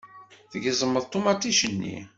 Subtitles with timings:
[0.51, 1.97] Tgezmeḍ ṭumaṭic-nni.